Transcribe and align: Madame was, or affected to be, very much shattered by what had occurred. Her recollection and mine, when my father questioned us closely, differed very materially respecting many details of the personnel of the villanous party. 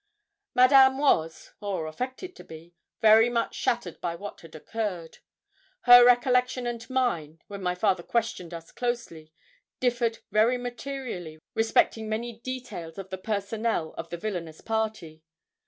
Madame 0.55 0.97
was, 0.97 1.51
or 1.61 1.85
affected 1.85 2.35
to 2.35 2.43
be, 2.43 2.73
very 3.01 3.29
much 3.29 3.53
shattered 3.53 4.01
by 4.01 4.15
what 4.15 4.41
had 4.41 4.55
occurred. 4.55 5.19
Her 5.81 6.03
recollection 6.03 6.65
and 6.65 6.89
mine, 6.89 7.39
when 7.45 7.61
my 7.61 7.75
father 7.75 8.01
questioned 8.01 8.51
us 8.51 8.71
closely, 8.71 9.31
differed 9.79 10.17
very 10.31 10.57
materially 10.57 11.37
respecting 11.53 12.09
many 12.09 12.39
details 12.39 12.97
of 12.97 13.11
the 13.11 13.17
personnel 13.19 13.93
of 13.95 14.09
the 14.09 14.17
villanous 14.17 14.59
party. 14.59 15.21